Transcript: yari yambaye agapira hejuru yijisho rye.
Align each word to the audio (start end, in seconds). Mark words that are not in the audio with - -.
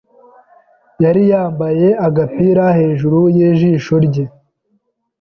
yari 1.03 1.23
yambaye 1.31 1.87
agapira 2.07 2.63
hejuru 2.79 3.19
yijisho 3.35 3.95
rye. 4.05 4.25